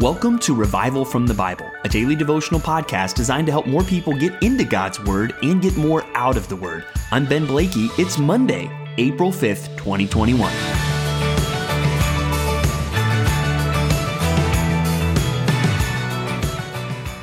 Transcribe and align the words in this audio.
Welcome 0.00 0.38
to 0.38 0.54
Revival 0.54 1.04
from 1.04 1.26
the 1.26 1.34
Bible, 1.34 1.70
a 1.84 1.88
daily 1.90 2.16
devotional 2.16 2.58
podcast 2.58 3.14
designed 3.16 3.44
to 3.48 3.52
help 3.52 3.66
more 3.66 3.84
people 3.84 4.14
get 4.14 4.42
into 4.42 4.64
God's 4.64 4.98
Word 5.04 5.34
and 5.42 5.60
get 5.60 5.76
more 5.76 6.06
out 6.14 6.38
of 6.38 6.48
the 6.48 6.56
Word. 6.56 6.86
I'm 7.10 7.26
Ben 7.26 7.44
Blakey. 7.44 7.90
It's 7.98 8.16
Monday, 8.16 8.70
April 8.96 9.30
5th, 9.30 9.76
2021. 9.76 10.50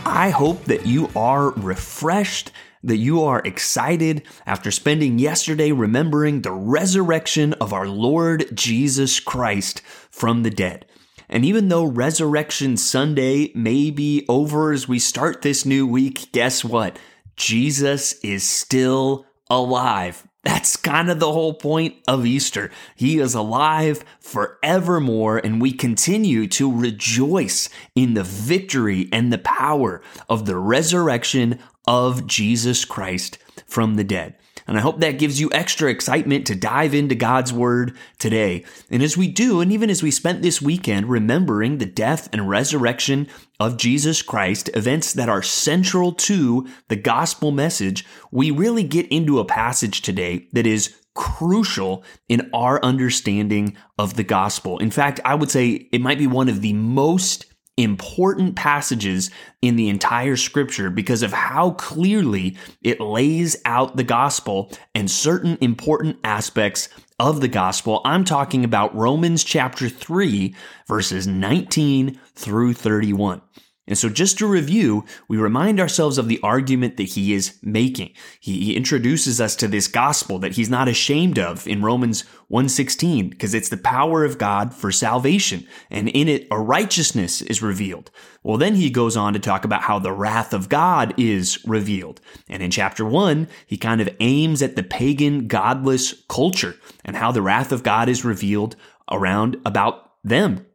I 0.06 0.30
hope 0.30 0.64
that 0.66 0.86
you 0.86 1.10
are 1.16 1.54
refreshed, 1.54 2.52
that 2.84 2.98
you 2.98 3.24
are 3.24 3.42
excited 3.44 4.22
after 4.46 4.70
spending 4.70 5.18
yesterday 5.18 5.72
remembering 5.72 6.44
the 6.44 6.52
resurrection 6.52 7.54
of 7.54 7.74
our 7.74 7.88
Lord 7.88 8.56
Jesus 8.56 9.20
Christ 9.20 9.82
from 10.12 10.44
the 10.44 10.52
dead. 10.52 10.86
And 11.30 11.44
even 11.44 11.68
though 11.68 11.84
Resurrection 11.84 12.78
Sunday 12.78 13.52
may 13.54 13.92
be 13.92 14.26
over 14.30 14.72
as 14.72 14.88
we 14.88 15.00
start 15.00 15.42
this 15.42 15.66
new 15.66 15.86
week, 15.86 16.32
guess 16.32 16.64
what? 16.64 16.98
Jesus 17.36 18.14
is 18.24 18.48
still 18.48 19.26
alive. 19.50 20.28
That's 20.44 20.78
kind 20.78 21.10
of 21.10 21.20
the 21.20 21.32
whole 21.32 21.56
point 21.56 21.96
of 22.08 22.26
Easter. 22.26 22.72
He 22.96 23.20
is 23.20 23.34
alive 23.34 24.06
forevermore, 24.22 25.40
and 25.40 25.62
we 25.62 25.74
continue 25.74 26.48
to 26.48 26.74
rejoice 26.74 27.68
in 27.96 28.14
the 28.14 28.24
victory 28.24 29.10
and 29.12 29.32
the 29.32 29.40
power 29.40 30.02
of 30.30 30.46
the 30.46 30.58
resurrection 30.58 31.60
of 31.86 32.28
Jesus 32.28 32.86
Christ 32.86 33.38
from 33.66 33.96
the 33.96 34.06
dead. 34.06 34.36
And 34.68 34.78
I 34.78 34.82
hope 34.82 35.00
that 35.00 35.20
gives 35.20 35.40
you 35.40 35.50
extra 35.52 35.90
excitement 35.90 36.46
to 36.48 36.56
dive 36.56 36.94
into 36.94 37.16
God's 37.16 37.54
Word 37.54 37.96
today. 38.20 38.66
And 38.92 39.02
as 39.02 39.18
we 39.18 39.28
do, 39.28 39.62
and 39.62 39.72
even 39.72 39.90
as 39.90 40.04
we 40.04 40.12
spent 40.12 40.42
this 40.42 40.62
weekend 40.62 41.10
remembering 41.10 41.78
the 41.78 41.86
death 41.86 42.30
and 42.34 42.50
resurrection 42.50 43.28
of 43.60 43.78
Jesus 43.78 44.22
Christ, 44.22 44.70
events 44.76 45.14
that 45.14 45.30
are 45.30 45.42
central 45.42 46.12
to 46.14 46.68
the 46.90 46.96
gospel 46.96 47.52
message, 47.52 48.06
we 48.32 48.52
really 48.52 48.84
get 48.84 49.08
into 49.08 49.40
a 49.40 49.46
passage 49.46 50.02
today 50.02 50.48
that 50.54 50.68
is 50.68 50.96
crucial 51.18 52.04
in 52.30 52.48
our 52.54 52.84
understanding 52.84 53.76
of 53.98 54.14
the 54.14 54.24
gospel. 54.24 54.78
In 54.78 54.92
fact, 54.92 55.20
I 55.26 55.34
would 55.34 55.50
say 55.50 55.88
it 55.92 56.00
might 56.00 56.20
be 56.20 56.28
one 56.28 56.48
of 56.48 56.62
the 56.62 56.74
most 56.74 57.47
important 57.78 58.56
passages 58.56 59.30
in 59.62 59.76
the 59.76 59.88
entire 59.88 60.36
scripture 60.36 60.90
because 60.90 61.22
of 61.22 61.32
how 61.32 61.72
clearly 61.72 62.58
it 62.82 63.00
lays 63.00 63.56
out 63.66 63.96
the 63.96 64.04
gospel 64.04 64.72
and 64.96 65.10
certain 65.10 65.58
important 65.62 66.18
aspects 66.24 66.90
of 67.20 67.40
the 67.40 67.48
gospel. 67.48 68.02
I'm 68.04 68.26
talking 68.26 68.64
about 68.64 68.96
Romans 68.96 69.44
chapter 69.44 69.90
3, 69.90 70.56
verses 70.88 71.28
19 71.28 72.20
through 72.36 72.74
31. 72.74 73.42
And 73.88 73.98
so, 73.98 74.10
just 74.10 74.38
to 74.40 74.48
review, 74.48 75.06
we 75.30 75.38
remind 75.38 75.80
ourselves 75.80 76.18
of 76.18 76.28
the 76.28 76.42
argument 76.44 76.98
that 76.98 77.04
he 77.10 77.34
is 77.34 77.58
making. 77.64 78.14
He, 78.40 78.76
introduces 78.76 79.40
us 79.40 79.56
to 79.56 79.68
this 79.68 79.88
gospel 79.88 80.40
that 80.40 80.56
he's 80.56 80.70
not 80.70 80.90
ashamed 80.90 81.40
of 81.40 81.66
in 81.66 81.82
Romans 81.82 82.26
1:16 82.50 83.30
because 83.30 83.54
it's 83.54 83.70
the 83.70 83.78
power 83.78 84.26
of 84.26 84.38
God 84.38 84.74
for 84.74 84.92
salvation, 84.92 85.66
and 85.90 86.10
in 86.10 86.28
it 86.28 86.48
a 86.52 86.60
righteousness 86.60 87.42
is 87.42 87.62
revealed. 87.62 88.12
Well, 88.44 88.58
then 88.58 88.76
he 88.76 88.90
goes 88.90 89.18
on 89.18 89.34
to 89.34 89.40
talk 89.40 89.64
about 89.66 89.84
how 89.84 90.00
the 90.00 90.12
wrath 90.12 90.54
of 90.54 90.70
God 90.70 91.14
is 91.18 91.60
revealed. 91.66 92.22
And 92.50 92.62
in 92.62 92.72
chapter 92.72 93.06
1, 93.06 93.48
he 93.66 93.78
kind 93.78 94.02
of 94.02 94.10
aims 94.20 94.62
at 94.62 94.76
the 94.76 94.84
pagan 94.84 95.48
godless 95.48 96.14
culture 96.30 96.76
and 97.04 97.16
how 97.16 97.32
the 97.32 97.42
wrath 97.42 97.72
of 97.72 97.84
God 97.84 98.10
is 98.10 98.26
revealed 98.26 98.76
around 99.10 99.58
about 99.66 100.12
them 100.24 100.67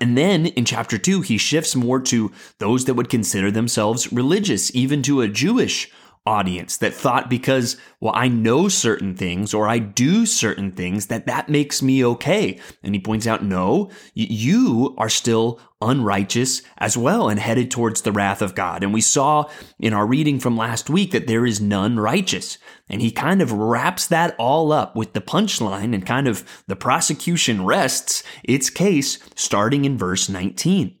and 0.00 0.16
then 0.16 0.46
in 0.46 0.64
chapter 0.64 0.98
two, 0.98 1.20
he 1.20 1.38
shifts 1.38 1.76
more 1.76 2.00
to 2.00 2.32
those 2.58 2.84
that 2.84 2.94
would 2.94 3.08
consider 3.08 3.50
themselves 3.50 4.12
religious, 4.12 4.74
even 4.74 5.02
to 5.02 5.20
a 5.20 5.28
Jewish 5.28 5.90
audience 6.26 6.76
that 6.78 6.92
thought 6.92 7.30
because, 7.30 7.76
well, 8.00 8.12
I 8.14 8.28
know 8.28 8.68
certain 8.68 9.14
things 9.14 9.54
or 9.54 9.68
I 9.68 9.78
do 9.78 10.26
certain 10.26 10.72
things 10.72 11.06
that 11.06 11.26
that 11.26 11.48
makes 11.48 11.82
me 11.82 12.04
okay. 12.04 12.58
And 12.82 12.94
he 12.94 13.00
points 13.00 13.26
out, 13.26 13.44
no, 13.44 13.90
you 14.14 14.94
are 14.98 15.08
still 15.08 15.60
unrighteous 15.80 16.62
as 16.78 16.96
well 16.96 17.28
and 17.28 17.38
headed 17.38 17.70
towards 17.70 18.02
the 18.02 18.12
wrath 18.12 18.42
of 18.42 18.54
God. 18.54 18.82
And 18.82 18.92
we 18.92 19.00
saw 19.00 19.48
in 19.78 19.92
our 19.92 20.06
reading 20.06 20.40
from 20.40 20.56
last 20.56 20.90
week 20.90 21.12
that 21.12 21.26
there 21.26 21.46
is 21.46 21.60
none 21.60 22.00
righteous. 22.00 22.58
And 22.88 23.00
he 23.00 23.10
kind 23.10 23.40
of 23.40 23.52
wraps 23.52 24.06
that 24.08 24.34
all 24.38 24.72
up 24.72 24.96
with 24.96 25.12
the 25.12 25.20
punchline 25.20 25.94
and 25.94 26.04
kind 26.04 26.26
of 26.28 26.64
the 26.66 26.76
prosecution 26.76 27.64
rests 27.64 28.22
its 28.42 28.70
case 28.70 29.18
starting 29.34 29.84
in 29.84 29.98
verse 29.98 30.28
19 30.28 30.96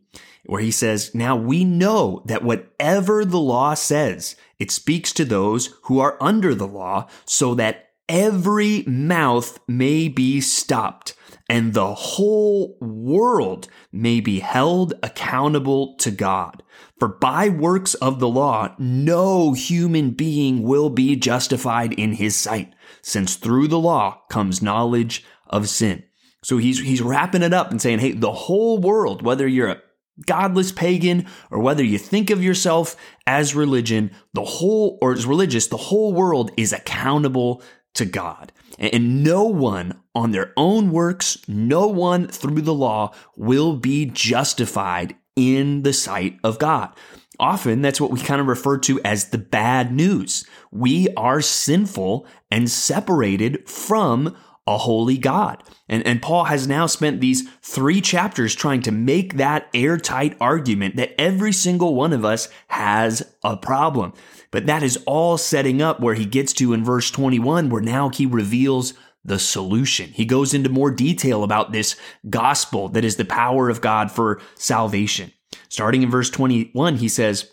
where 0.46 0.60
he 0.60 0.70
says, 0.70 1.14
Now 1.14 1.36
we 1.36 1.64
know 1.64 2.22
that 2.26 2.42
whatever 2.42 3.24
the 3.24 3.40
law 3.40 3.74
says, 3.74 4.36
it 4.58 4.70
speaks 4.70 5.12
to 5.14 5.24
those 5.24 5.74
who 5.84 5.98
are 5.98 6.16
under 6.20 6.54
the 6.54 6.66
law 6.66 7.08
so 7.24 7.54
that 7.54 7.90
every 8.08 8.84
mouth 8.86 9.58
may 9.66 10.08
be 10.08 10.40
stopped 10.40 11.14
and 11.48 11.74
the 11.74 11.94
whole 11.94 12.76
world 12.80 13.68
may 13.92 14.20
be 14.20 14.40
held 14.40 14.94
accountable 15.02 15.94
to 15.96 16.10
God. 16.10 16.62
For 16.98 17.08
by 17.08 17.48
works 17.48 17.94
of 17.94 18.18
the 18.18 18.28
law, 18.28 18.74
no 18.78 19.52
human 19.52 20.10
being 20.10 20.62
will 20.62 20.90
be 20.90 21.14
justified 21.14 21.92
in 21.92 22.14
his 22.14 22.34
sight, 22.34 22.72
since 23.02 23.36
through 23.36 23.68
the 23.68 23.78
law 23.78 24.22
comes 24.28 24.62
knowledge 24.62 25.24
of 25.46 25.68
sin. 25.68 26.02
So 26.42 26.58
he's, 26.58 26.80
he's 26.80 27.02
wrapping 27.02 27.42
it 27.42 27.52
up 27.52 27.70
and 27.70 27.80
saying, 27.80 28.00
hey, 28.00 28.12
the 28.12 28.32
whole 28.32 28.78
world, 28.78 29.22
whether 29.22 29.46
you're 29.46 29.68
a 29.68 29.82
godless 30.24 30.72
pagan 30.72 31.26
or 31.50 31.60
whether 31.60 31.84
you 31.84 31.98
think 31.98 32.30
of 32.30 32.42
yourself 32.42 32.96
as 33.26 33.54
religion, 33.54 34.10
the 34.32 34.44
whole, 34.44 34.98
or 35.02 35.12
as 35.12 35.26
religious, 35.26 35.66
the 35.66 35.76
whole 35.76 36.12
world 36.12 36.50
is 36.56 36.72
accountable 36.72 37.62
to 37.94 38.04
God. 38.04 38.52
And 38.78 39.24
no 39.24 39.44
one 39.44 40.00
on 40.14 40.32
their 40.32 40.52
own 40.56 40.90
works, 40.90 41.38
no 41.48 41.86
one 41.86 42.28
through 42.28 42.62
the 42.62 42.74
law 42.74 43.12
will 43.36 43.76
be 43.76 44.06
justified 44.06 45.16
in 45.34 45.82
the 45.82 45.92
sight 45.92 46.38
of 46.44 46.58
God. 46.58 46.94
Often 47.38 47.82
that's 47.82 48.00
what 48.00 48.10
we 48.10 48.20
kind 48.20 48.40
of 48.40 48.46
refer 48.46 48.78
to 48.78 49.00
as 49.04 49.28
the 49.28 49.38
bad 49.38 49.92
news. 49.92 50.46
We 50.70 51.08
are 51.16 51.42
sinful 51.42 52.26
and 52.50 52.70
separated 52.70 53.68
from 53.68 54.36
a 54.66 54.78
holy 54.78 55.16
God. 55.16 55.62
And, 55.88 56.04
and 56.06 56.20
Paul 56.20 56.44
has 56.44 56.66
now 56.66 56.86
spent 56.86 57.20
these 57.20 57.48
three 57.62 58.00
chapters 58.00 58.54
trying 58.54 58.82
to 58.82 58.90
make 58.90 59.34
that 59.34 59.68
airtight 59.72 60.36
argument 60.40 60.96
that 60.96 61.18
every 61.20 61.52
single 61.52 61.94
one 61.94 62.12
of 62.12 62.24
us 62.24 62.48
has 62.68 63.34
a 63.44 63.56
problem. 63.56 64.12
But 64.50 64.66
that 64.66 64.82
is 64.82 64.98
all 65.06 65.38
setting 65.38 65.80
up 65.80 66.00
where 66.00 66.14
he 66.14 66.26
gets 66.26 66.52
to 66.54 66.72
in 66.72 66.84
verse 66.84 67.10
21, 67.10 67.70
where 67.70 67.82
now 67.82 68.08
he 68.08 68.26
reveals 68.26 68.94
the 69.24 69.38
solution. 69.38 70.10
He 70.10 70.24
goes 70.24 70.54
into 70.54 70.68
more 70.68 70.90
detail 70.90 71.42
about 71.42 71.72
this 71.72 71.96
gospel 72.30 72.88
that 72.90 73.04
is 73.04 73.16
the 73.16 73.24
power 73.24 73.68
of 73.68 73.80
God 73.80 74.10
for 74.10 74.40
salvation. 74.54 75.32
Starting 75.68 76.02
in 76.02 76.10
verse 76.10 76.30
21, 76.30 76.96
he 76.96 77.08
says, 77.08 77.50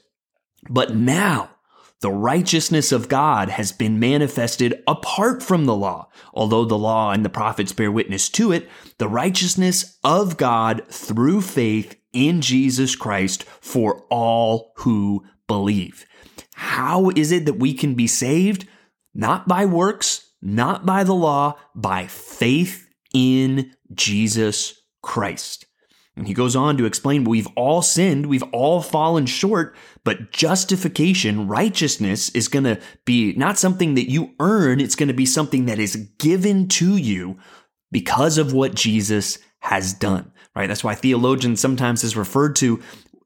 But 0.69 0.95
now, 0.95 1.49
the 2.03 2.11
righteousness 2.11 2.91
of 2.91 3.07
God 3.07 3.47
has 3.47 3.71
been 3.71 3.97
manifested 3.97 4.83
apart 4.85 5.41
from 5.41 5.63
the 5.63 5.73
law. 5.73 6.09
Although 6.33 6.65
the 6.65 6.77
law 6.77 7.13
and 7.13 7.23
the 7.23 7.29
prophets 7.29 7.71
bear 7.71 7.93
witness 7.93 8.27
to 8.31 8.51
it, 8.51 8.67
the 8.97 9.07
righteousness 9.07 9.97
of 10.03 10.35
God 10.35 10.85
through 10.89 11.39
faith 11.39 11.95
in 12.11 12.41
Jesus 12.41 12.97
Christ 12.97 13.45
for 13.45 14.05
all 14.09 14.73
who 14.79 15.23
believe. 15.47 16.05
How 16.55 17.09
is 17.11 17.31
it 17.31 17.45
that 17.45 17.53
we 17.59 17.73
can 17.73 17.93
be 17.93 18.07
saved? 18.07 18.67
Not 19.13 19.47
by 19.47 19.63
works, 19.63 20.29
not 20.41 20.85
by 20.85 21.05
the 21.05 21.15
law, 21.15 21.57
by 21.73 22.07
faith 22.07 22.85
in 23.13 23.71
Jesus 23.93 24.73
Christ. 25.01 25.67
And 26.15 26.27
he 26.27 26.33
goes 26.33 26.55
on 26.55 26.77
to 26.77 26.85
explain 26.85 27.23
we've 27.23 27.47
all 27.55 27.81
sinned, 27.81 28.27
we've 28.27 28.43
all 28.51 28.81
fallen 28.81 29.25
short, 29.25 29.75
but 30.03 30.31
justification, 30.31 31.47
righteousness 31.47 32.29
is 32.29 32.47
going 32.47 32.65
to 32.65 32.79
be 33.03 33.33
not 33.33 33.57
something 33.57 33.95
that 33.95 34.11
you 34.11 34.33
earn, 34.39 34.79
it's 34.79 34.95
going 34.95 35.07
to 35.07 35.13
be 35.13 35.25
something 35.25 35.65
that 35.65 35.79
is 35.79 35.95
given 36.19 36.67
to 36.67 36.97
you 36.97 37.39
because 37.91 38.37
of 38.37 38.53
what 38.53 38.75
Jesus 38.75 39.39
has 39.59 39.93
done, 39.93 40.31
right? 40.55 40.67
That's 40.67 40.83
why 40.83 40.93
theologians 40.93 41.59
sometimes 41.59 42.03
is 42.03 42.15
referred 42.15 42.55
to 42.57 42.81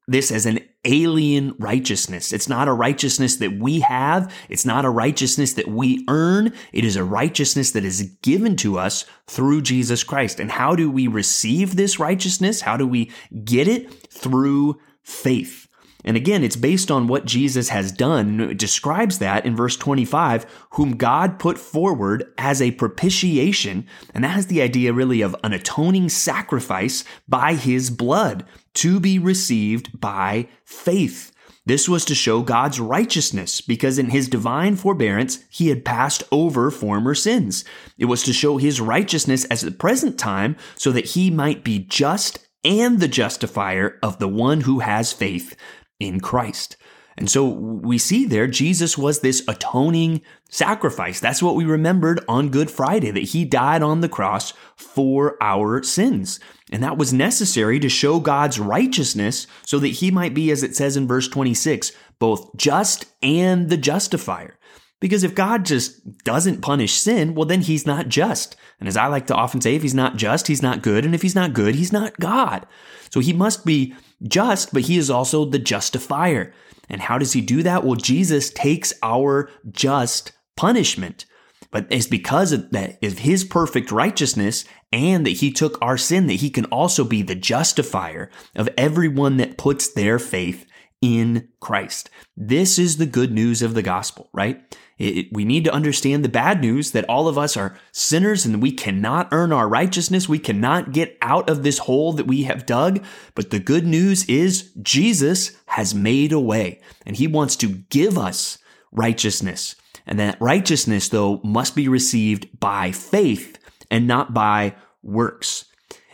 this 0.08 0.32
as 0.32 0.46
an 0.46 0.60
alien 0.86 1.54
righteousness. 1.60 2.32
It's 2.32 2.48
not 2.48 2.68
a 2.68 2.74
righteousness 2.74 3.36
that 3.38 3.60
we 3.60 3.82
have. 3.82 4.34
It's 4.48 4.66
not 4.66 4.86
a 4.86 4.90
righteousness 4.90 5.54
that 5.54 5.68
we 5.68 6.06
earn. 6.08 6.54
It 6.72 6.86
is 6.86 6.96
a 6.96 7.04
righteousness 7.04 7.72
that 7.72 7.84
is 7.84 8.16
given 8.22 8.56
to 8.58 8.80
us 8.80 9.06
through 9.28 9.64
Jesus 9.64 10.04
Christ. 10.04 10.40
And 10.40 10.52
how 10.52 10.76
do 10.76 10.90
we 10.90 11.08
receive 11.08 11.76
this 11.76 12.00
righteousness? 12.00 12.62
How 12.62 12.78
do 12.78 12.88
we 12.88 13.12
get 13.44 13.68
it? 13.68 13.92
Through 14.10 14.80
faith. 15.04 15.67
And 16.04 16.16
again, 16.16 16.44
it's 16.44 16.56
based 16.56 16.92
on 16.92 17.08
what 17.08 17.26
Jesus 17.26 17.70
has 17.70 17.92
done. 17.92 18.40
It 18.40 18.58
describes 18.58 19.20
that 19.20 19.46
in 19.46 19.56
verse 19.56 19.76
25, 19.76 20.46
whom 20.72 20.96
God 20.96 21.40
put 21.40 21.58
forward 21.58 22.32
as 22.38 22.62
a 22.62 22.72
propitiation. 22.72 23.88
And 24.14 24.24
that 24.24 24.30
has 24.30 24.48
the 24.48 24.62
idea 24.62 24.94
really 24.94 25.22
of 25.22 25.36
an 25.44 25.54
atoning 25.54 26.10
sacrifice 26.10 27.04
by 27.28 27.56
his 27.56 27.90
blood 27.90 28.46
to 28.76 29.00
be 29.00 29.20
received 29.20 30.00
by 30.00 30.48
faith. 30.64 31.32
This 31.66 31.90
was 31.90 32.06
to 32.06 32.16
show 32.16 32.44
God's 32.44 32.80
righteousness 32.80 33.60
because 33.60 34.00
in 34.00 34.12
his 34.12 34.30
divine 34.30 34.78
forbearance, 34.78 35.40
he 35.50 35.68
had 35.68 35.84
passed 35.84 36.24
over 36.32 36.72
former 36.72 37.14
sins. 37.14 37.66
It 37.98 38.06
was 38.06 38.24
to 38.24 38.32
show 38.32 38.56
his 38.56 38.80
righteousness 38.80 39.44
as 39.46 39.62
the 39.62 39.72
present 39.72 40.18
time 40.18 40.56
so 40.76 40.94
that 40.94 41.08
he 41.08 41.30
might 41.30 41.66
be 41.66 41.80
just 41.80 42.48
and 42.64 43.00
the 43.00 43.08
justifier 43.08 44.00
of 44.02 44.20
the 44.20 44.28
one 44.28 44.62
who 44.62 44.80
has 44.80 45.12
faith 45.12 45.58
in 46.00 46.20
Christ. 46.20 46.78
And 47.18 47.30
so 47.30 47.48
we 47.48 47.98
see 47.98 48.26
there, 48.26 48.46
Jesus 48.46 48.96
was 48.98 49.20
this 49.20 49.44
atoning 49.48 50.22
sacrifice. 50.50 51.20
That's 51.20 51.42
what 51.42 51.56
we 51.56 51.66
remembered 51.66 52.24
on 52.28 52.50
Good 52.50 52.70
Friday, 52.70 53.10
that 53.10 53.22
he 53.22 53.44
died 53.44 53.82
on 53.82 54.02
the 54.02 54.10
cross 54.10 54.54
for 54.76 55.36
our 55.42 55.82
sins. 55.82 56.40
And 56.72 56.84
that 56.84 56.98
was 56.98 57.14
necessary 57.14 57.80
to 57.80 57.90
show 57.90 58.20
God's 58.20 58.60
righteousness 58.60 59.48
so 59.66 59.80
that 59.80 59.88
he 59.88 60.12
might 60.12 60.36
be, 60.36 60.52
as 60.52 60.62
it 60.62 60.76
says 60.76 60.96
in 60.96 61.08
verse 61.08 61.28
26, 61.28 61.92
both 62.20 62.56
just 62.56 63.06
and 63.24 63.70
the 63.70 63.78
justifier. 63.78 64.60
Because 65.00 65.24
if 65.24 65.36
God 65.36 65.66
just 65.66 66.24
doesn't 66.24 66.62
punish 66.62 66.94
sin, 66.94 67.36
well, 67.36 67.46
then 67.46 67.62
he's 67.62 67.86
not 67.86 68.10
just. 68.10 68.56
And 68.80 68.88
as 68.88 68.98
I 68.98 69.08
like 69.08 69.28
to 69.28 69.36
often 69.36 69.62
say, 69.62 69.76
if 69.76 69.82
he's 69.82 69.94
not 69.94 70.18
just, 70.18 70.48
he's 70.48 70.64
not 70.64 70.82
good. 70.82 71.06
And 71.06 71.16
if 71.16 71.22
he's 71.22 71.36
not 71.36 71.54
good, 71.54 71.76
he's 71.76 71.94
not 71.94 72.20
God. 72.20 72.66
So 73.12 73.20
he 73.20 73.34
must 73.34 73.66
be 73.66 73.96
just, 74.24 74.74
but 74.74 74.84
he 74.84 74.98
is 74.98 75.10
also 75.10 75.46
the 75.46 75.60
justifier. 75.60 76.54
And 76.90 77.02
how 77.02 77.18
does 77.18 77.34
he 77.34 77.42
do 77.42 77.64
that? 77.64 77.84
Well, 77.84 77.96
Jesus 77.96 78.50
takes 78.50 78.94
our 79.04 79.50
just 79.72 80.32
punishment. 80.56 81.26
But 81.70 81.88
it's 81.90 82.08
because 82.08 82.54
of 82.54 82.72
that 82.72 82.98
of 83.04 83.20
his 83.20 83.44
perfect 83.44 83.92
righteousness 83.92 84.64
and 84.92 85.26
that 85.26 85.32
he 85.32 85.52
took 85.52 85.78
our 85.82 85.98
sin 85.98 86.28
that 86.28 86.36
he 86.36 86.50
can 86.50 86.66
also 86.66 87.04
be 87.04 87.22
the 87.22 87.36
justifier 87.36 88.32
of 88.56 88.70
everyone 88.78 89.38
that 89.38 89.58
puts 89.58 89.94
their 89.94 90.18
faith 90.18 90.66
in 91.02 91.50
Christ. 91.60 92.10
This 92.36 92.80
is 92.80 92.98
the 92.98 93.06
good 93.06 93.32
news 93.32 93.62
of 93.62 93.74
the 93.74 93.82
gospel, 93.82 94.30
right? 94.34 94.78
It, 94.98 95.28
we 95.32 95.46
need 95.46 95.64
to 95.66 95.74
understand 95.74 96.24
the 96.24 96.30
bad 96.30 96.62
news 96.62 96.92
that 96.92 97.06
all 97.06 97.28
of 97.28 97.38
us 97.38 97.56
are 97.56 97.78
sinners 97.92 98.46
and 98.46 98.62
we 98.62 98.72
cannot 98.72 99.30
earn 99.32 99.52
our 99.52 99.68
righteousness. 99.68 100.28
We 100.28 100.40
cannot 100.40 100.92
get 100.92 101.18
out 101.22 101.50
of 101.50 101.64
this 101.64 101.80
hole 101.80 102.14
that 102.14 102.28
we 102.28 102.44
have 102.44 102.66
dug. 102.66 103.04
But 103.36 103.52
the 103.52 103.60
good 103.60 103.86
news 103.86 104.26
is 104.26 104.72
Jesus 104.82 105.56
has 105.68 105.94
made 105.94 106.32
a 106.32 106.40
way 106.40 106.82
and 107.06 107.16
he 107.16 107.28
wants 107.28 107.56
to 107.58 107.68
give 107.68 108.18
us 108.18 108.58
righteousness. 108.92 109.76
And 110.08 110.20
that 110.20 110.42
righteousness, 110.42 111.10
though, 111.10 111.42
must 111.44 111.76
be 111.76 111.88
received 111.88 112.60
by 112.60 112.92
faith 112.92 113.60
and 113.92 114.08
not 114.08 114.34
by 114.34 114.76
works. 115.04 115.66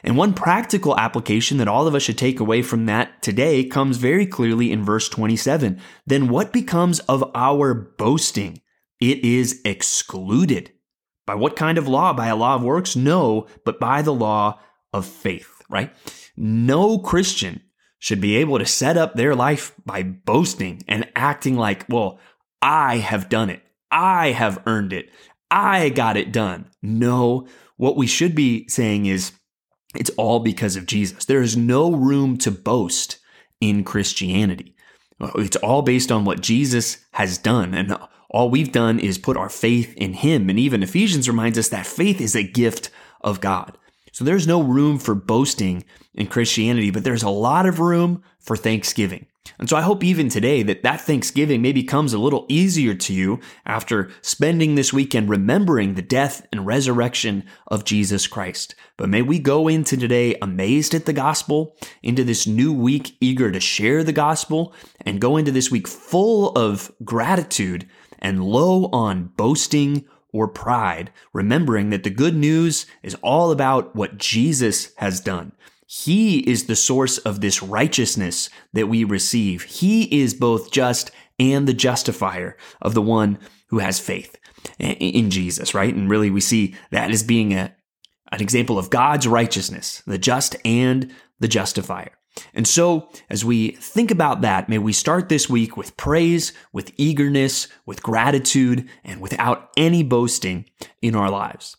And 0.04 0.18
one 0.18 0.34
practical 0.34 0.98
application 0.98 1.58
that 1.58 1.68
all 1.70 1.88
of 1.88 1.96
us 1.96 2.04
should 2.04 2.18
take 2.18 2.40
away 2.40 2.62
from 2.62 2.88
that 2.88 3.22
today 3.22 3.64
comes 3.64 3.98
very 3.98 4.26
clearly 4.26 4.72
in 4.72 4.84
verse 4.84 5.08
27. 5.08 5.80
Then 6.06 6.28
what 6.28 6.52
becomes 6.52 7.00
of 7.02 7.24
our 7.34 7.74
boasting? 7.74 8.60
It 9.04 9.26
is 9.26 9.60
excluded. 9.66 10.72
By 11.28 11.36
what 11.36 11.58
kind 11.58 11.78
of 11.78 11.90
law? 11.90 12.14
By 12.14 12.28
a 12.28 12.38
law 12.38 12.56
of 12.56 12.64
works? 12.64 12.96
No, 12.96 13.48
but 13.66 13.78
by 13.78 14.02
the 14.02 14.14
law 14.14 14.62
of 14.94 15.06
faith, 15.06 15.62
right? 15.70 15.94
No 16.38 17.00
Christian 17.00 17.60
should 18.00 18.22
be 18.22 18.38
able 18.38 18.60
to 18.60 18.66
set 18.66 18.96
up 18.96 19.16
their 19.16 19.36
life 19.36 19.74
by 19.86 20.04
boasting 20.04 20.84
and 20.88 21.12
acting 21.18 21.58
like, 21.58 21.86
well, 21.90 22.18
I 22.62 22.98
have 22.98 23.28
done 23.28 23.50
it. 23.50 23.62
I 23.92 24.32
have 24.32 24.64
earned 24.66 24.94
it. 24.94 25.10
I 25.52 25.90
got 25.90 26.16
it 26.16 26.32
done. 26.32 26.70
No, 26.82 27.46
what 27.76 27.98
we 27.98 28.08
should 28.08 28.36
be 28.36 28.70
saying 28.70 29.06
is 29.06 29.34
it's 29.96 30.12
all 30.12 30.40
because 30.40 30.78
of 30.78 30.86
Jesus. 30.86 31.26
There 31.26 31.42
is 31.42 31.58
no 31.58 31.92
room 31.92 32.38
to 32.38 32.52
boast 32.52 33.20
in 33.60 33.84
Christianity. 33.84 34.76
It's 35.36 35.58
all 35.58 35.82
based 35.82 36.10
on 36.10 36.24
what 36.24 36.40
Jesus 36.40 37.04
has 37.12 37.38
done. 37.38 37.74
And 37.74 37.98
all 38.34 38.50
we've 38.50 38.72
done 38.72 39.00
is 39.00 39.18
put 39.18 39.38
our 39.38 39.50
faith 39.50 39.94
in 39.96 40.14
him. 40.14 40.50
And 40.50 40.60
even 40.60 40.84
Ephesians 40.84 41.30
reminds 41.30 41.58
us 41.58 41.70
that 41.70 41.86
faith 41.86 42.20
is 42.20 42.36
a 42.36 42.44
gift 42.44 42.90
of 43.22 43.40
God. 43.40 43.78
So 44.12 44.26
there's 44.26 44.48
no 44.48 44.62
room 44.62 45.00
for 45.00 45.16
boasting 45.16 45.86
in 46.14 46.28
Christianity, 46.28 46.92
but 46.92 47.04
there's 47.04 47.24
a 47.24 47.30
lot 47.30 47.66
of 47.66 47.80
room 47.80 48.24
for 48.40 48.58
thanksgiving. 48.58 49.28
And 49.60 49.70
so 49.70 49.78
I 49.78 49.82
hope 49.82 50.04
even 50.04 50.30
today 50.30 50.64
that 50.64 50.84
that 50.84 51.02
Thanksgiving 51.02 51.62
maybe 51.62 51.84
comes 51.84 52.14
a 52.14 52.18
little 52.18 52.46
easier 52.50 52.94
to 52.96 53.14
you 53.14 53.40
after 53.66 54.10
spending 54.22 54.76
this 54.76 54.94
weekend 54.94 55.30
remembering 55.30 55.94
the 55.94 56.02
death 56.02 56.46
and 56.52 56.66
resurrection 56.66 57.44
of 57.68 57.86
Jesus 57.86 58.26
Christ. 58.26 58.74
But 58.98 59.10
may 59.10 59.22
we 59.22 59.40
go 59.40 59.68
into 59.68 59.98
today 59.98 60.36
amazed 60.42 60.94
at 60.94 61.06
the 61.06 61.14
gospel, 61.14 61.76
into 62.02 62.24
this 62.24 62.48
new 62.48 62.74
week 62.74 63.16
eager 63.20 63.52
to 63.52 63.60
share 63.60 64.04
the 64.04 64.14
gospel, 64.14 64.74
and 65.02 65.22
go 65.22 65.38
into 65.38 65.52
this 65.52 65.70
week 65.70 65.88
full 65.88 66.50
of 66.58 66.92
gratitude 67.04 67.88
and 68.24 68.44
low 68.44 68.86
on 68.88 69.25
boasting 69.38 70.06
or 70.31 70.48
pride, 70.48 71.12
remembering 71.31 71.92
that 71.92 72.04
the 72.04 72.10
good 72.10 72.36
news 72.36 72.88
is 73.04 73.16
all 73.22 73.52
about 73.52 73.96
what 73.96 74.18
Jesus 74.18 74.94
has 74.96 75.20
done. 75.20 75.52
He 75.86 76.40
is 76.40 76.66
the 76.66 76.75
source 76.75 77.20
of 77.20 77.42
this 77.42 77.62
righteousness 77.62 78.50
that 78.74 78.88
we 78.88 79.04
receive. 79.04 79.62
He 79.64 80.22
is 80.22 80.34
both 80.34 80.72
just 80.72 81.12
and 81.40 81.68
the 81.68 81.74
justifier 81.74 82.58
of 82.81 82.96
the 82.96 83.02
one 83.02 83.38
who 83.68 83.78
has 83.78 84.00
faith 84.00 84.38
in 84.80 85.30
Jesus, 85.30 85.75
right? 85.75 85.94
And 85.94 86.10
really, 86.10 86.31
we 86.31 86.42
see 86.42 86.75
that 86.90 87.12
as 87.12 87.22
being 87.22 87.54
a, 87.54 87.75
an 88.31 88.42
example 88.42 88.80
of 88.80 88.90
God's 88.90 89.28
righteousness, 89.28 90.02
the 90.08 90.18
just 90.18 90.56
and 90.66 91.14
the 91.40 91.48
justifier. 91.48 92.18
And 92.54 92.68
so, 92.68 93.10
as 93.30 93.46
we 93.46 93.72
think 93.72 94.12
about 94.12 94.42
that, 94.42 94.70
may 94.70 94.78
we 94.78 94.94
start 94.94 95.30
this 95.30 95.50
week 95.50 95.78
with 95.78 95.96
praise, 95.98 96.54
with 96.72 96.92
eagerness, 96.98 97.68
with 97.86 98.04
gratitude, 98.04 98.88
and 99.04 99.22
without 99.22 99.70
any 99.78 100.04
boasting 100.04 100.66
in 101.02 101.16
our 101.16 101.30
lives. 101.30 101.78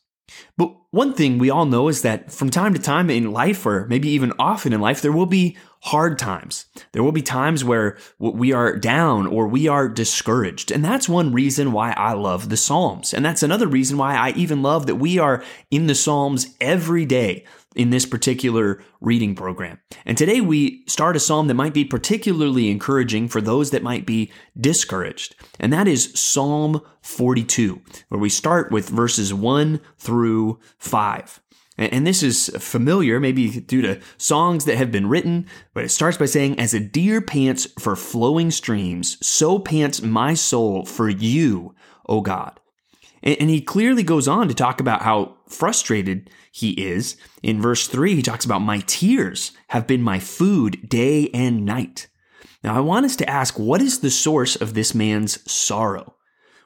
But 0.57 0.75
one 0.91 1.13
thing 1.13 1.39
we 1.39 1.51
all 1.51 1.67
know 1.67 1.89
is 1.89 2.03
that 2.03 2.31
from 2.31 2.51
time 2.51 2.75
to 2.75 2.81
time 2.81 3.11
in 3.11 3.33
life, 3.33 3.67
or 3.67 3.87
maybe 3.89 4.09
even 4.11 4.33
often 4.39 4.73
in 4.73 4.81
life, 4.81 5.03
there 5.03 5.13
will 5.13 5.27
be 5.27 5.57
hard 5.83 6.19
times. 6.19 6.67
There 6.93 7.03
will 7.03 7.13
be 7.13 7.23
times 7.23 7.63
where 7.63 7.99
we 8.19 8.53
are 8.53 8.77
down 8.77 9.27
or 9.27 9.47
we 9.47 9.69
are 9.69 9.89
discouraged. 9.89 10.71
And 10.71 10.85
that's 10.85 11.09
one 11.09 11.33
reason 11.33 11.73
why 11.73 11.93
I 11.93 12.15
love 12.15 12.49
the 12.49 12.57
Psalms. 12.57 13.13
And 13.13 13.25
that's 13.25 13.43
another 13.43 13.67
reason 13.67 13.99
why 13.99 14.15
I 14.15 14.31
even 14.31 14.63
love 14.63 14.87
that 14.87 14.97
we 14.97 15.19
are 15.19 15.45
in 15.71 15.87
the 15.87 15.95
Psalms 15.95 16.55
every 16.61 17.05
day 17.05 17.45
in 17.75 17.91
this 17.91 18.07
particular 18.07 18.83
reading 19.01 19.35
program. 19.35 19.81
And 20.05 20.17
today 20.17 20.41
we 20.41 20.85
start 20.87 21.17
a 21.17 21.21
psalm 21.21 21.49
that 21.49 21.55
might 21.55 21.75
be 21.75 21.85
particularly 21.85 22.71
encouraging 22.71 23.29
for 23.29 23.41
those 23.41 23.71
that 23.71 23.83
might 23.83 24.07
be 24.07 24.33
discouraged. 24.59 25.35
And 25.59 25.73
that 25.73 25.89
is 25.89 26.13
Psalm 26.15 26.81
42, 27.03 27.81
where 28.09 28.21
we 28.21 28.29
start 28.29 28.71
with 28.71 28.89
verses 28.89 29.35
1 29.35 29.81
through 29.99 30.59
5. 30.79 31.41
And 31.77 32.07
this 32.07 32.23
is 32.23 32.51
familiar, 32.61 33.19
maybe 33.19 33.61
due 33.61 33.83
to 33.83 34.01
songs 34.17 34.65
that 34.65 34.77
have 34.77 34.93
been 34.93 35.09
written, 35.09 35.47
but 35.73 35.83
it 35.83 35.89
starts 35.89 36.17
by 36.17 36.27
saying, 36.27 36.59
As 36.59 36.73
a 36.73 36.79
deer 36.79 37.21
pants 37.21 37.67
for 37.81 37.97
flowing 37.97 38.53
streams, 38.53 39.19
so 39.27 39.59
pants 39.59 40.01
my 40.01 40.35
soul 40.35 40.85
for 40.85 41.09
you, 41.09 41.75
O 42.07 42.21
God. 42.21 42.61
And 43.25 43.49
he 43.49 43.63
clearly 43.63 44.03
goes 44.03 44.29
on 44.29 44.49
to 44.49 44.55
talk 44.55 44.81
about 44.81 45.03
how 45.03 45.37
frustrated 45.49 46.31
he 46.53 46.73
is. 46.73 47.17
In 47.43 47.61
verse 47.61 47.89
3, 47.89 48.15
he 48.15 48.23
talks 48.23 48.45
about, 48.45 48.61
My 48.61 48.81
tears 48.81 49.53
have 49.69 49.87
been 49.87 50.03
my 50.03 50.19
food 50.19 50.89
day 50.89 51.31
and 51.33 51.65
night. 51.65 52.07
Now, 52.63 52.77
I 52.77 52.81
want 52.81 53.07
us 53.07 53.17
to 53.17 53.29
ask, 53.29 53.59
what 53.59 53.81
is 53.81 54.01
the 54.01 54.11
source 54.11 54.57
of 54.57 54.75
this 54.75 54.95
man's 54.95 55.51
sorrow? 55.51 56.15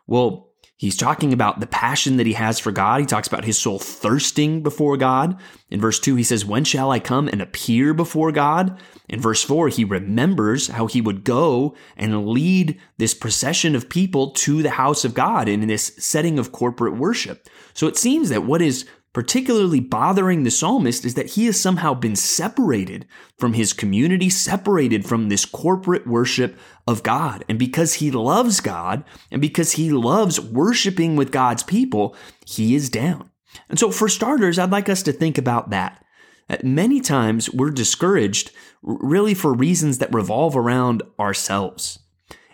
Well, 0.06 0.47
He's 0.78 0.96
talking 0.96 1.32
about 1.32 1.58
the 1.58 1.66
passion 1.66 2.18
that 2.18 2.26
he 2.26 2.34
has 2.34 2.60
for 2.60 2.70
God. 2.70 3.00
He 3.00 3.06
talks 3.06 3.26
about 3.26 3.44
his 3.44 3.58
soul 3.58 3.80
thirsting 3.80 4.62
before 4.62 4.96
God. 4.96 5.36
In 5.70 5.80
verse 5.80 5.98
2, 5.98 6.14
he 6.14 6.22
says, 6.22 6.44
When 6.44 6.62
shall 6.62 6.92
I 6.92 7.00
come 7.00 7.26
and 7.26 7.42
appear 7.42 7.92
before 7.92 8.30
God? 8.30 8.80
In 9.08 9.20
verse 9.20 9.42
4, 9.42 9.70
he 9.70 9.82
remembers 9.82 10.68
how 10.68 10.86
he 10.86 11.00
would 11.00 11.24
go 11.24 11.74
and 11.96 12.28
lead 12.28 12.80
this 12.96 13.12
procession 13.12 13.74
of 13.74 13.88
people 13.88 14.30
to 14.30 14.62
the 14.62 14.70
house 14.70 15.04
of 15.04 15.14
God 15.14 15.48
in 15.48 15.66
this 15.66 15.92
setting 15.98 16.38
of 16.38 16.52
corporate 16.52 16.94
worship. 16.94 17.48
So 17.74 17.88
it 17.88 17.96
seems 17.96 18.28
that 18.28 18.44
what 18.44 18.62
is 18.62 18.86
particularly 19.18 19.80
bothering 19.80 20.44
the 20.44 20.50
psalmist 20.50 21.04
is 21.04 21.14
that 21.14 21.30
he 21.30 21.46
has 21.46 21.60
somehow 21.60 21.92
been 21.92 22.14
separated 22.14 23.04
from 23.36 23.54
his 23.54 23.72
community, 23.72 24.30
separated 24.30 25.04
from 25.04 25.28
this 25.28 25.44
corporate 25.44 26.06
worship 26.06 26.56
of 26.86 27.02
God. 27.02 27.44
And 27.48 27.58
because 27.58 27.94
he 27.94 28.12
loves 28.12 28.60
God 28.60 29.02
and 29.32 29.40
because 29.40 29.72
he 29.72 29.90
loves 29.90 30.38
worshiping 30.38 31.16
with 31.16 31.32
God's 31.32 31.64
people, 31.64 32.14
he 32.46 32.76
is 32.76 32.88
down. 32.88 33.28
And 33.68 33.76
so, 33.76 33.90
for 33.90 34.08
starters, 34.08 34.56
I'd 34.56 34.70
like 34.70 34.88
us 34.88 35.02
to 35.02 35.12
think 35.12 35.36
about 35.36 35.70
that. 35.70 36.04
Uh, 36.48 36.58
many 36.62 37.00
times 37.00 37.50
we're 37.50 37.70
discouraged 37.70 38.52
really 38.82 39.34
for 39.34 39.52
reasons 39.52 39.98
that 39.98 40.14
revolve 40.14 40.56
around 40.56 41.02
ourselves. 41.18 41.98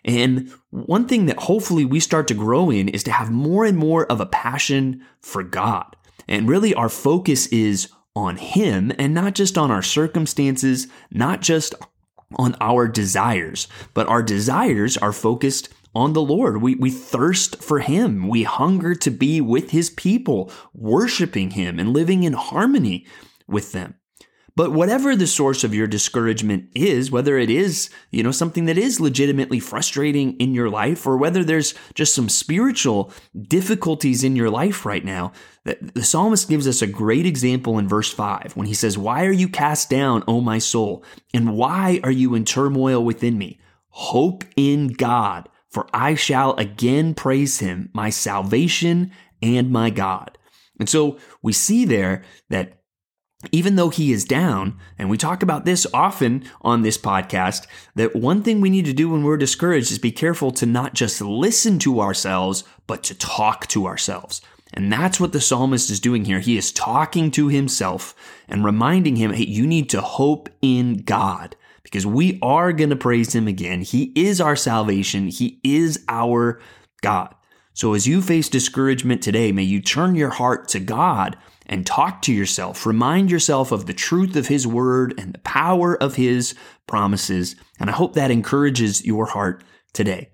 And 0.03 0.51
one 0.71 1.07
thing 1.09 1.27
that 1.27 1.41
hopefully 1.41 1.85
we 1.85 2.01
start 2.01 2.27
to 2.29 2.35
grow 2.35 2.71
in 2.71 2.89
is 2.89 3.03
to 3.03 3.13
have 3.13 3.31
more 3.31 3.67
and 3.67 3.77
more 3.77 4.11
of 4.11 4.19
a 4.19 4.25
passion 4.25 5.05
for 5.21 5.43
God. 5.43 5.95
And 6.29 6.49
really, 6.49 6.75
our 6.75 6.89
focus 6.89 7.47
is 7.49 7.89
on 8.17 8.37
Him 8.37 8.93
and 8.99 9.15
not 9.15 9.35
just 9.35 9.59
on 9.59 9.71
our 9.71 9.83
circumstances, 9.83 10.87
not 11.11 11.41
just 11.43 11.75
on 12.37 12.57
our 12.61 12.89
desires, 12.89 13.69
but 13.93 14.09
our 14.09 14.23
desires 14.23 14.97
are 14.97 15.13
focused 15.13 15.69
on 15.95 16.13
the 16.13 16.23
Lord. 16.23 16.61
We, 16.61 16.75
we 16.75 16.91
thirst 16.91 17.63
for 17.63 17.81
Him. 17.81 18.29
We 18.29 18.43
hunger 18.43 18.95
to 18.97 19.11
be 19.11 19.41
with 19.41 19.71
His 19.71 19.91
people, 19.91 20.51
worshiping 20.73 21.51
Him 21.53 21.79
and 21.79 21.93
living 21.93 22.25
in 22.25 22.33
harmony 22.33 23.07
with 23.47 23.73
them. 23.73 23.95
But 24.57 24.71
whatever 24.71 25.17
the 25.17 25.27
source 25.27 25.65
of 25.65 25.75
your 25.75 25.89
discouragement 25.89 26.71
is, 26.77 27.11
whether 27.11 27.37
it 27.39 27.51
is, 27.51 27.91
you 28.13 28.23
know, 28.23 28.31
something 28.31 28.67
that 28.67 28.79
is 28.79 29.01
legitimately 29.01 29.59
frustrating 29.59 30.37
in 30.37 30.55
your 30.55 30.71
life 30.71 31.07
or 31.07 31.17
whether 31.17 31.43
there's 31.43 31.75
just 31.95 32.15
some 32.15 32.29
spiritual 32.29 33.13
difficulties 33.49 34.23
in 34.23 34.37
your 34.37 34.51
life 34.51 34.87
right 34.87 35.05
now, 35.05 35.33
the 35.65 36.05
psalmist 36.05 36.49
gives 36.49 36.69
us 36.69 36.83
a 36.83 36.87
great 36.87 37.27
example 37.27 37.79
in 37.79 37.89
verse 37.89 38.13
5 38.13 38.53
when 38.55 38.69
he 38.69 38.75
says, 38.75 38.97
Why 38.97 39.25
are 39.25 39.33
you 39.33 39.49
cast 39.49 39.91
down, 39.91 40.23
O 40.29 40.41
my 40.41 40.59
soul? 40.59 41.05
And 41.33 41.57
why 41.57 41.99
are 42.05 42.13
you 42.13 42.37
in 42.37 42.45
turmoil 42.45 43.05
within 43.05 43.37
me? 43.37 43.59
Hope 43.89 44.45
in 44.57 44.89
God, 44.89 45.49
for 45.69 45.89
I 45.93 46.15
shall 46.15 46.55
again 46.57 47.15
praise 47.15 47.59
him, 47.59 47.91
my 47.93 48.11
salvation 48.11 49.11
and 49.43 49.71
my 49.71 49.91
God. 49.91 50.39
And 50.79 50.89
so 50.89 51.19
we 51.43 51.53
see 51.53 51.85
there 51.85 52.23
that 52.51 52.84
even 53.53 53.77
though 53.77 53.89
he 53.89 54.13
is 54.13 54.25
down, 54.25 54.79
and 54.99 55.09
we 55.11 55.17
talk 55.17 55.43
about 55.43 55.65
this 55.65 55.87
often 55.93 56.45
on 56.63 56.83
this 56.83 56.99
podcast, 56.99 57.67
that 57.95 58.17
one 58.17 58.43
thing 58.43 58.61
we 58.61 58.71
need 58.71 58.85
to 58.87 58.93
do 58.93 59.11
when 59.11 59.25
we're 59.25 59.37
discouraged 59.37 59.91
is 59.91 59.99
be 59.99 60.13
careful 60.13 60.51
to 60.53 60.67
not 60.67 60.95
just 60.95 61.21
listen 61.21 61.79
to 61.81 62.01
ourselves, 62.01 62.65
but 62.87 63.03
to 63.05 63.15
talk 63.15 63.67
to 63.69 63.87
ourselves. 63.87 64.41
And 64.73 64.93
that's 64.93 65.21
what 65.21 65.33
the 65.33 65.41
psalmist 65.41 65.91
is 65.91 66.01
doing 66.01 66.25
here. 66.25 66.41
He 66.41 66.57
is 66.57 66.73
talking 66.73 67.31
to 67.33 67.49
himself 67.49 68.15
and 68.49 68.65
reminding 68.65 69.17
him, 69.17 69.33
hey, 69.33 69.45
you 69.45 69.67
need 69.67 69.89
to 69.91 70.01
hope 70.01 70.49
in 70.61 71.03
God 71.05 71.57
because 71.85 72.05
we 72.05 72.41
are 72.43 72.73
going 72.73 72.91
to 72.91 72.97
praise 72.97 73.35
him 73.35 73.47
again. 73.47 73.83
He 73.83 74.13
is 74.17 74.41
our 74.41 74.57
salvation, 74.57 75.29
He 75.29 75.61
is 75.63 76.05
our 76.09 76.61
God. 77.03 77.35
So 77.75 77.95
as 77.95 78.07
you 78.07 78.23
face 78.23 78.49
discouragement 78.49 79.21
today, 79.23 79.51
may 79.51 79.65
you 79.65 79.81
turn 79.81 80.15
your 80.15 80.31
heart 80.31 80.69
to 80.69 80.81
God 80.81 81.37
and 81.67 81.85
talk 81.85 82.23
to 82.23 82.33
yourself. 82.33 82.87
Remind 82.87 83.31
yourself 83.31 83.73
of 83.73 83.87
the 83.87 83.93
truth 83.93 84.37
of 84.37 84.47
His 84.47 84.67
word 84.67 85.13
and 85.19 85.35
the 85.35 85.41
power 85.41 86.01
of 86.01 86.15
His 86.15 86.55
promises. 86.87 87.57
And 87.81 87.91
I 87.91 87.93
hope 87.93 88.15
that 88.15 88.31
encourages 88.31 89.05
your 89.05 89.27
heart 89.27 89.65
today. 89.93 90.31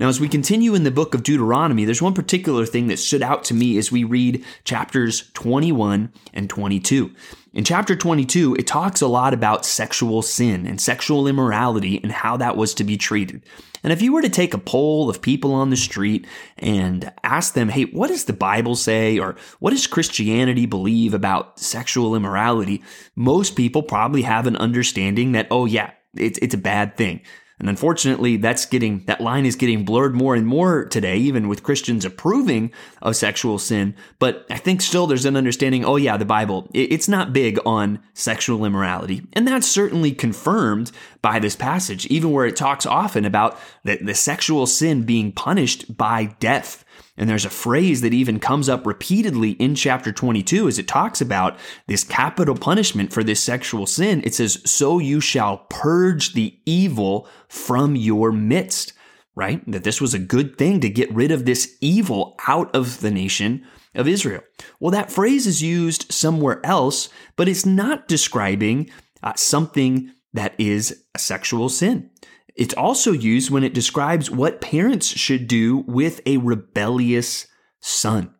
Now, 0.00 0.08
as 0.08 0.18
we 0.18 0.30
continue 0.30 0.74
in 0.74 0.84
the 0.84 0.90
book 0.90 1.12
of 1.14 1.22
Deuteronomy, 1.22 1.84
there's 1.84 2.00
one 2.00 2.14
particular 2.14 2.64
thing 2.64 2.86
that 2.86 2.98
stood 2.98 3.20
out 3.20 3.44
to 3.44 3.54
me 3.54 3.76
as 3.76 3.92
we 3.92 4.02
read 4.02 4.42
chapters 4.64 5.30
21 5.34 6.10
and 6.32 6.48
22. 6.48 7.14
In 7.52 7.64
chapter 7.64 7.94
22, 7.94 8.56
it 8.58 8.66
talks 8.66 9.02
a 9.02 9.06
lot 9.06 9.34
about 9.34 9.66
sexual 9.66 10.22
sin 10.22 10.66
and 10.66 10.80
sexual 10.80 11.28
immorality 11.28 12.00
and 12.02 12.12
how 12.12 12.38
that 12.38 12.56
was 12.56 12.72
to 12.74 12.84
be 12.84 12.96
treated. 12.96 13.42
And 13.84 13.92
if 13.92 14.00
you 14.00 14.14
were 14.14 14.22
to 14.22 14.30
take 14.30 14.54
a 14.54 14.58
poll 14.58 15.10
of 15.10 15.20
people 15.20 15.52
on 15.52 15.68
the 15.68 15.76
street 15.76 16.26
and 16.56 17.12
ask 17.22 17.52
them, 17.52 17.68
hey, 17.68 17.84
what 17.84 18.08
does 18.08 18.24
the 18.24 18.32
Bible 18.32 18.76
say 18.76 19.18
or 19.18 19.36
what 19.58 19.70
does 19.70 19.86
Christianity 19.86 20.64
believe 20.64 21.12
about 21.12 21.58
sexual 21.58 22.14
immorality? 22.16 22.82
Most 23.16 23.54
people 23.54 23.82
probably 23.82 24.22
have 24.22 24.46
an 24.46 24.56
understanding 24.56 25.32
that, 25.32 25.48
oh, 25.50 25.66
yeah, 25.66 25.90
it's, 26.16 26.38
it's 26.40 26.54
a 26.54 26.58
bad 26.58 26.96
thing. 26.96 27.20
And 27.60 27.68
unfortunately, 27.68 28.38
that's 28.38 28.64
getting, 28.64 29.04
that 29.04 29.20
line 29.20 29.44
is 29.44 29.54
getting 29.54 29.84
blurred 29.84 30.14
more 30.14 30.34
and 30.34 30.46
more 30.46 30.86
today, 30.86 31.18
even 31.18 31.46
with 31.46 31.62
Christians 31.62 32.06
approving 32.06 32.72
of 33.02 33.16
sexual 33.16 33.58
sin. 33.58 33.94
But 34.18 34.46
I 34.50 34.56
think 34.56 34.80
still 34.80 35.06
there's 35.06 35.26
an 35.26 35.36
understanding, 35.36 35.84
oh 35.84 35.96
yeah, 35.96 36.16
the 36.16 36.24
Bible, 36.24 36.68
it's 36.72 37.08
not 37.08 37.34
big 37.34 37.58
on 37.66 38.00
sexual 38.14 38.64
immorality. 38.64 39.26
And 39.34 39.46
that's 39.46 39.68
certainly 39.68 40.12
confirmed 40.12 40.90
by 41.20 41.38
this 41.38 41.54
passage, 41.54 42.06
even 42.06 42.32
where 42.32 42.46
it 42.46 42.56
talks 42.56 42.86
often 42.86 43.26
about 43.26 43.58
the, 43.84 43.98
the 43.98 44.14
sexual 44.14 44.66
sin 44.66 45.04
being 45.04 45.30
punished 45.30 45.96
by 45.96 46.34
death. 46.40 46.84
And 47.16 47.28
there's 47.28 47.44
a 47.44 47.50
phrase 47.50 48.00
that 48.00 48.14
even 48.14 48.40
comes 48.40 48.68
up 48.68 48.86
repeatedly 48.86 49.52
in 49.52 49.74
chapter 49.74 50.12
22 50.12 50.68
as 50.68 50.78
it 50.78 50.88
talks 50.88 51.20
about 51.20 51.58
this 51.86 52.04
capital 52.04 52.54
punishment 52.54 53.12
for 53.12 53.22
this 53.22 53.42
sexual 53.42 53.86
sin. 53.86 54.22
It 54.24 54.34
says, 54.34 54.62
So 54.64 54.98
you 54.98 55.20
shall 55.20 55.66
purge 55.70 56.32
the 56.32 56.58
evil 56.64 57.28
from 57.48 57.96
your 57.96 58.32
midst, 58.32 58.92
right? 59.34 59.62
That 59.70 59.84
this 59.84 60.00
was 60.00 60.14
a 60.14 60.18
good 60.18 60.56
thing 60.56 60.80
to 60.80 60.88
get 60.88 61.12
rid 61.12 61.30
of 61.30 61.44
this 61.44 61.76
evil 61.80 62.36
out 62.46 62.74
of 62.74 63.00
the 63.00 63.10
nation 63.10 63.66
of 63.94 64.08
Israel. 64.08 64.42
Well, 64.78 64.92
that 64.92 65.12
phrase 65.12 65.46
is 65.46 65.62
used 65.62 66.12
somewhere 66.12 66.64
else, 66.64 67.08
but 67.36 67.48
it's 67.48 67.66
not 67.66 68.08
describing 68.08 68.90
uh, 69.22 69.34
something 69.36 70.12
that 70.32 70.54
is 70.58 71.04
a 71.14 71.18
sexual 71.18 71.68
sin. 71.68 72.10
It's 72.56 72.74
also 72.74 73.12
used 73.12 73.50
when 73.50 73.64
it 73.64 73.74
describes 73.74 74.30
what 74.30 74.60
parents 74.60 75.06
should 75.06 75.46
do 75.46 75.78
with 75.86 76.20
a 76.26 76.38
rebellious 76.38 77.46
son. 77.80 78.34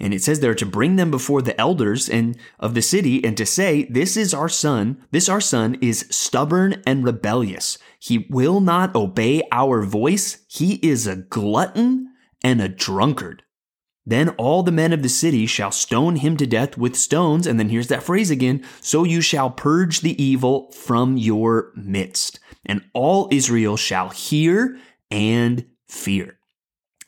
And 0.00 0.12
it 0.12 0.22
says 0.22 0.40
there 0.40 0.54
to 0.54 0.66
bring 0.66 0.96
them 0.96 1.12
before 1.12 1.42
the 1.42 1.58
elders 1.60 2.08
and 2.08 2.36
of 2.58 2.74
the 2.74 2.82
city 2.82 3.24
and 3.24 3.36
to 3.36 3.46
say, 3.46 3.84
this 3.84 4.16
is 4.16 4.34
our 4.34 4.48
son. 4.48 5.04
This 5.12 5.28
our 5.28 5.40
son 5.40 5.78
is 5.80 6.08
stubborn 6.10 6.82
and 6.84 7.04
rebellious. 7.04 7.78
He 8.00 8.26
will 8.28 8.60
not 8.60 8.96
obey 8.96 9.42
our 9.52 9.82
voice. 9.82 10.44
He 10.48 10.74
is 10.82 11.06
a 11.06 11.16
glutton 11.16 12.08
and 12.42 12.60
a 12.60 12.68
drunkard. 12.68 13.44
Then 14.04 14.30
all 14.30 14.64
the 14.64 14.72
men 14.72 14.92
of 14.92 15.04
the 15.04 15.08
city 15.08 15.46
shall 15.46 15.70
stone 15.70 16.16
him 16.16 16.36
to 16.38 16.46
death 16.48 16.76
with 16.76 16.96
stones. 16.96 17.46
And 17.46 17.60
then 17.60 17.68
here's 17.68 17.86
that 17.86 18.02
phrase 18.02 18.30
again. 18.30 18.64
So 18.80 19.04
you 19.04 19.20
shall 19.20 19.50
purge 19.50 20.00
the 20.00 20.20
evil 20.20 20.72
from 20.72 21.16
your 21.16 21.70
midst 21.76 22.40
and 22.64 22.82
all 22.94 23.28
Israel 23.30 23.76
shall 23.76 24.10
hear 24.10 24.78
and 25.10 25.66
fear. 25.88 26.38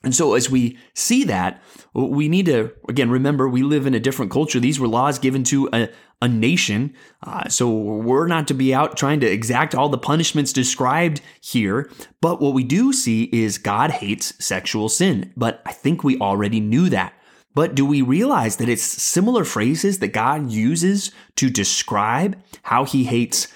And 0.05 0.15
so, 0.15 0.35
as 0.35 0.51
we 0.51 0.79
see 0.93 1.25
that, 1.25 1.63
we 1.95 2.29
need 2.29 2.47
to, 2.47 2.73
again, 2.89 3.11
remember 3.11 3.49
we 3.49 3.63
live 3.63 3.87
in 3.87 3.95
a 3.95 4.01
different 4.01 4.31
culture. 4.31 4.61
These 4.61 4.79
were 4.79 4.87
laws 4.87 5.19
given 5.19 5.45
to 5.45 5.69
a, 5.73 5.89
a 6.21 6.29
nation. 6.29 6.95
Uh, 7.23 7.49
so, 7.49 7.71
we're 7.71 8.27
not 8.27 8.47
to 8.49 8.55
be 8.55 8.75
out 8.75 8.99
trying 8.99 9.21
to 9.21 9.27
exact 9.27 9.75
all 9.75 9.89
the 9.89 9.97
punishments 9.97 10.53
described 10.53 11.23
here. 11.41 11.91
But 12.21 12.41
what 12.41 12.53
we 12.53 12.65
do 12.65 12.93
see 12.93 13.25
is 13.33 13.57
God 13.57 13.91
hates 13.91 14.35
sexual 14.45 14.91
sin. 14.91 15.33
But 15.37 15.63
I 15.65 15.73
think 15.73 16.05
we 16.05 16.19
already 16.19 16.61
knew 16.61 16.91
that. 16.91 17.15
But 17.55 17.75
do 17.75 17.87
we 17.87 18.03
realize 18.03 18.57
that 18.57 18.69
it's 18.69 18.83
similar 18.83 19.45
phrases 19.45 20.01
that 20.01 20.09
God 20.09 20.51
uses 20.51 21.13
to 21.37 21.49
describe 21.49 22.37
how 22.65 22.85
he 22.85 23.05
hates 23.05 23.49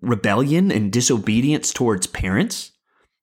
rebellion 0.00 0.70
and 0.70 0.92
disobedience 0.92 1.72
towards 1.72 2.06
parents, 2.06 2.72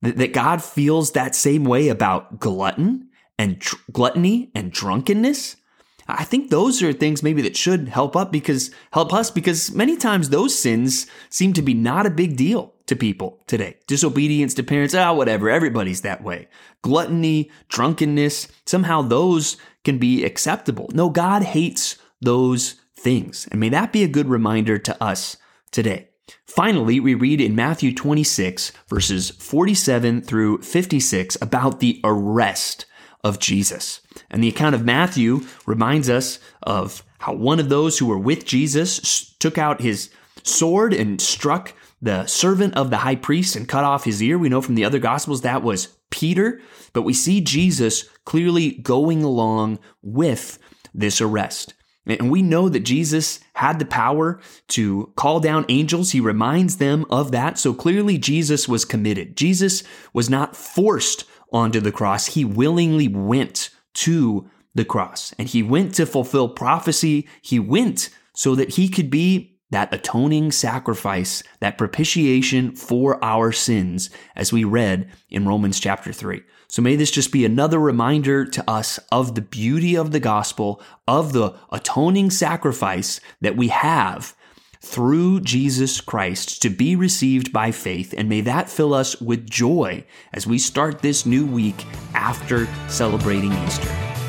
that 0.01 0.34
God 0.34 0.63
feels 0.63 1.12
that 1.12 1.36
same 1.36 1.63
way 1.63 1.88
about 1.88 2.39
glutton 2.39 3.10
and 3.38 3.62
tr- 3.62 3.75
gluttony 3.92 4.51
and 4.53 4.72
drunkenness. 4.72 5.56
I 6.08 6.25
think 6.25 6.50
those 6.50 6.84
are 6.84 6.92
things 6.92 7.24
maybe 7.24 7.42
that 7.44 7.56
should 7.56 7.88
help 7.88 8.15
up 8.15 8.32
because 8.32 8.72
help 8.92 9.13
us 9.13 9.32
because 9.32 9.72
many 9.72 9.96
times 9.96 10.30
those 10.30 10.58
sins 10.58 11.08
seem 11.30 11.53
to 11.53 11.62
be 11.62 11.74
not 11.74 12.06
a 12.06 12.10
big 12.10 12.36
deal 12.36 12.74
to 12.88 12.96
people 12.96 13.42
today. 13.48 13.77
Disobedience 13.88 14.53
to 14.56 14.63
parents, 14.63 14.94
ah, 14.94 15.13
whatever, 15.13 15.50
everybody's 15.50 16.01
that 16.01 16.22
way. 16.22 16.50
Gluttony, 16.82 17.50
drunkenness, 17.70 18.50
somehow 18.65 19.01
those 19.01 19.56
can 19.86 19.98
be 19.98 20.25
acceptable. 20.25 20.89
No, 20.94 21.10
God 21.10 21.44
hates 21.44 21.98
those 22.20 22.75
things. 22.98 23.48
And 23.51 23.60
may 23.60 23.70
that 23.70 23.94
be 23.94 24.03
a 24.03 24.10
good 24.10 24.27
reminder 24.27 24.77
to 24.77 25.03
us 25.03 25.38
today. 25.72 26.10
Finally, 26.46 27.00
we 27.00 27.15
read 27.15 27.42
in 27.42 27.56
Matthew 27.56 27.94
26, 27.94 28.72
verses 28.88 29.32
47 29.32 30.22
through 30.22 30.62
56, 30.62 31.38
about 31.42 31.80
the 31.80 32.00
arrest 32.03 32.86
of 33.24 33.39
Jesus. 33.39 34.01
And 34.30 34.44
the 34.44 34.50
account 34.50 34.75
of 34.75 34.86
Matthew 34.86 35.42
reminds 35.65 36.10
us 36.10 36.39
of 36.62 37.03
how 37.20 37.34
one 37.34 37.60
of 37.60 37.70
those 37.70 37.98
who 37.98 38.06
were 38.06 38.20
with 38.20 38.46
Jesus 38.46 39.34
took 39.39 39.58
out 39.58 39.82
his 39.82 40.10
sword 40.44 40.94
and 40.94 41.20
struck 41.20 41.74
the 42.01 42.25
servant 42.25 42.75
of 42.75 42.89
the 42.89 42.98
high 42.98 43.15
priest 43.15 43.56
and 43.56 43.68
cut 43.68 43.86
off 43.86 44.03
his 44.03 44.22
ear. 44.22 44.38
We 44.38 44.50
know 44.50 44.62
from 44.62 44.75
the 44.75 44.86
other 44.86 45.00
gospels 45.00 45.42
that 45.42 45.63
was 45.63 45.88
Peter, 46.12 46.62
but 46.92 47.03
we 47.03 47.13
see 47.13 47.42
Jesus 47.42 48.10
clearly 48.25 48.72
going 48.72 49.24
along 49.24 49.80
with 50.01 50.60
this 50.94 51.22
arrest. 51.22 51.74
And 52.06 52.30
we 52.30 52.42
know 52.42 52.68
that 52.70 52.82
Jesus 52.82 53.40
had 53.54 53.80
the 53.80 53.86
power 53.86 54.40
to 54.70 55.14
call 55.16 55.40
down 55.40 55.66
angels. 55.70 56.12
He 56.12 56.20
reminds 56.20 56.78
them 56.78 57.06
of 57.10 57.32
that. 57.32 57.58
So 57.58 57.74
clearly, 57.74 58.18
Jesus 58.18 58.68
was 58.68 58.84
committed. 58.84 59.38
Jesus 59.38 59.84
was 60.12 60.30
not 60.30 60.56
forced 60.56 61.24
onto 61.52 61.80
the 61.80 61.92
cross. 61.92 62.28
He 62.28 62.44
willingly 62.44 63.08
went 63.08 63.70
to 63.94 64.50
the 64.76 64.84
cross 64.84 65.34
and 65.38 65.48
he 65.48 65.62
went 65.62 65.94
to 65.96 66.06
fulfill 66.06 66.50
prophecy. 66.50 67.28
He 67.42 67.60
went 67.60 68.10
so 68.34 68.56
that 68.56 68.72
he 68.72 68.90
could 68.90 69.10
be 69.10 69.53
that 69.74 69.92
atoning 69.92 70.51
sacrifice, 70.51 71.42
that 71.60 71.80
propitiation 71.80 72.75
for 72.75 73.24
our 73.24 73.51
sins, 73.51 74.12
as 74.36 74.53
we 74.53 74.63
read 74.63 75.12
in 75.30 75.48
Romans 75.48 75.80
chapter 75.80 76.13
3. 76.13 76.44
So 76.68 76.84
may 76.84 76.96
this 76.96 77.10
just 77.10 77.32
be 77.32 77.44
another 77.44 77.80
reminder 77.80 78.46
to 78.46 78.70
us 78.70 79.00
of 79.12 79.34
the 79.34 79.42
beauty 79.42 79.96
of 79.96 80.12
the 80.12 80.20
gospel, 80.20 80.80
of 81.08 81.34
the 81.34 81.56
atoning 81.72 82.30
sacrifice 82.30 83.20
that 83.42 83.58
we 83.58 83.70
have 83.70 84.36
through 84.80 85.42
Jesus 85.42 86.01
Christ 86.01 86.62
to 86.62 86.70
be 86.70 86.96
received 86.96 87.51
by 87.51 87.72
faith. 87.72 88.13
And 88.15 88.30
may 88.30 88.42
that 88.42 88.70
fill 88.70 88.94
us 88.94 89.20
with 89.20 89.50
joy 89.50 90.06
as 90.34 90.46
we 90.46 90.60
start 90.60 91.00
this 91.01 91.25
new 91.25 91.48
week 91.48 91.86
after 92.13 92.68
celebrating 92.88 93.53
Easter. 93.53 94.03